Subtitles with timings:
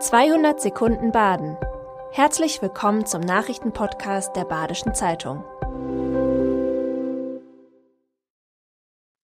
[0.00, 1.56] 200 Sekunden Baden.
[2.12, 5.42] Herzlich willkommen zum Nachrichtenpodcast der Badischen Zeitung.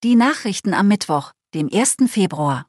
[0.02, 1.98] Die Nachrichten am Mittwoch, dem 1.
[2.08, 2.66] Februar.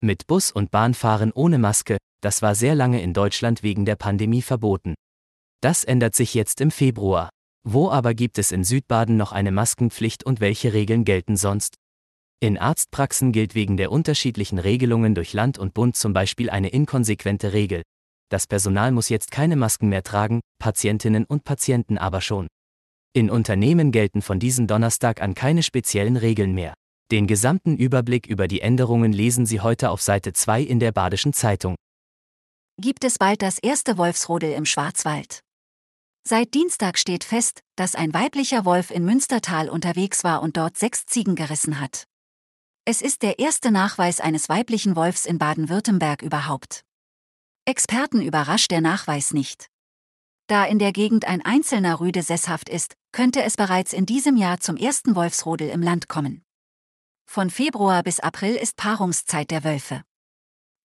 [0.00, 3.96] Mit Bus und Bahn fahren ohne Maske, das war sehr lange in Deutschland wegen der
[3.96, 4.94] Pandemie verboten.
[5.60, 7.28] Das ändert sich jetzt im Februar.
[7.64, 11.74] Wo aber gibt es in Südbaden noch eine Maskenpflicht und welche Regeln gelten sonst?
[12.38, 17.54] In Arztpraxen gilt wegen der unterschiedlichen Regelungen durch Land und Bund zum Beispiel eine inkonsequente
[17.54, 17.82] Regel.
[18.28, 22.46] Das Personal muss jetzt keine Masken mehr tragen, Patientinnen und Patienten aber schon.
[23.14, 26.74] In Unternehmen gelten von diesem Donnerstag an keine speziellen Regeln mehr.
[27.10, 31.32] Den gesamten Überblick über die Änderungen lesen Sie heute auf Seite 2 in der Badischen
[31.32, 31.74] Zeitung.
[32.78, 35.40] Gibt es bald das erste Wolfsrodel im Schwarzwald?
[36.28, 41.06] Seit Dienstag steht fest, dass ein weiblicher Wolf in Münstertal unterwegs war und dort sechs
[41.06, 42.04] Ziegen gerissen hat.
[42.88, 46.84] Es ist der erste Nachweis eines weiblichen Wolfs in Baden-Württemberg überhaupt.
[47.64, 49.66] Experten überrascht der Nachweis nicht.
[50.46, 54.60] Da in der Gegend ein einzelner Rüde sesshaft ist, könnte es bereits in diesem Jahr
[54.60, 56.44] zum ersten Wolfsrodel im Land kommen.
[57.28, 60.04] Von Februar bis April ist Paarungszeit der Wölfe.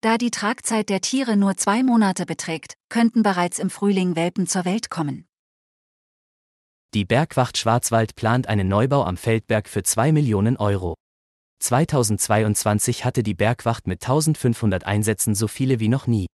[0.02, 4.66] Da die Tragzeit der Tiere nur zwei Monate beträgt, könnten bereits im Frühling Welpen zur
[4.66, 5.28] Welt kommen.
[6.96, 10.96] Die Bergwacht Schwarzwald plant einen Neubau am Feldberg für 2 Millionen Euro.
[11.62, 16.28] 2022 hatte die Bergwacht mit 1500 Einsätzen so viele wie noch nie.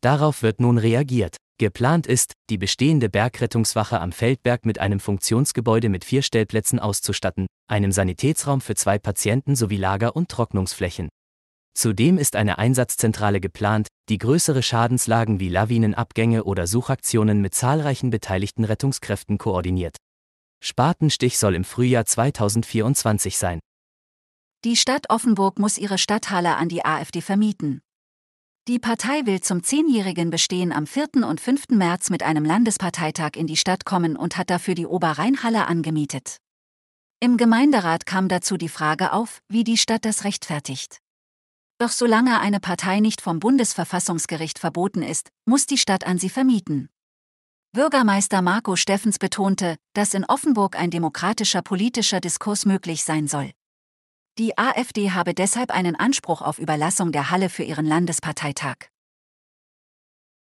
[0.00, 1.36] Darauf wird nun reagiert.
[1.58, 7.92] Geplant ist, die bestehende Bergrettungswache am Feldberg mit einem Funktionsgebäude mit vier Stellplätzen auszustatten, einem
[7.92, 11.10] Sanitätsraum für zwei Patienten sowie Lager- und Trocknungsflächen.
[11.76, 18.64] Zudem ist eine Einsatzzentrale geplant, die größere Schadenslagen wie Lawinenabgänge oder Suchaktionen mit zahlreichen beteiligten
[18.64, 19.96] Rettungskräften koordiniert.
[20.62, 23.60] Spatenstich soll im Frühjahr 2024 sein.
[24.62, 27.80] Die Stadt Offenburg muss ihre Stadthalle an die AfD vermieten.
[28.68, 31.26] Die Partei will zum zehnjährigen Bestehen am 4.
[31.26, 31.70] und 5.
[31.70, 36.36] März mit einem Landesparteitag in die Stadt kommen und hat dafür die Oberrheinhalle angemietet.
[37.20, 40.98] Im Gemeinderat kam dazu die Frage auf, wie die Stadt das rechtfertigt.
[41.78, 46.90] Doch solange eine Partei nicht vom Bundesverfassungsgericht verboten ist, muss die Stadt an sie vermieten.
[47.72, 53.52] Bürgermeister Marco Steffens betonte, dass in Offenburg ein demokratischer politischer Diskurs möglich sein soll.
[54.40, 58.76] Die AfD habe deshalb einen Anspruch auf Überlassung der Halle für ihren Landesparteitag.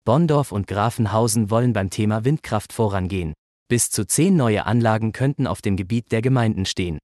[0.03, 3.33] Bonndorf und Grafenhausen wollen beim Thema Windkraft vorangehen.
[3.67, 6.97] Bis zu zehn neue Anlagen könnten auf dem Gebiet der Gemeinden stehen.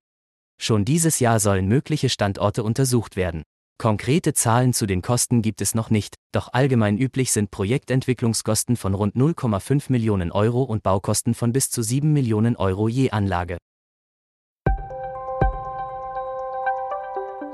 [0.59, 3.43] Schon dieses Jahr sollen mögliche Standorte untersucht werden.
[3.77, 8.95] Konkrete Zahlen zu den Kosten gibt es noch nicht, doch allgemein üblich sind Projektentwicklungskosten von
[8.95, 13.59] rund 0,5 Millionen Euro und Baukosten von bis zu 7 Millionen Euro je Anlage.